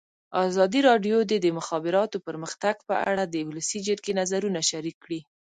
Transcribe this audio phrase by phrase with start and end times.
[0.47, 5.19] ازادي راډیو د د مخابراتو پرمختګ په اړه د ولسي جرګې نظرونه شریک کړي.